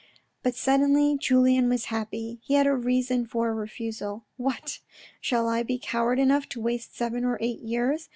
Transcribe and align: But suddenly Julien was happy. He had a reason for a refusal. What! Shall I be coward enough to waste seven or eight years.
But 0.41 0.55
suddenly 0.55 1.15
Julien 1.19 1.69
was 1.69 1.85
happy. 1.93 2.39
He 2.41 2.55
had 2.55 2.65
a 2.65 2.73
reason 2.75 3.27
for 3.27 3.49
a 3.49 3.53
refusal. 3.53 4.25
What! 4.35 4.79
Shall 5.19 5.47
I 5.47 5.61
be 5.61 5.77
coward 5.77 6.17
enough 6.17 6.49
to 6.49 6.59
waste 6.59 6.97
seven 6.97 7.23
or 7.23 7.37
eight 7.39 7.59
years. 7.59 8.09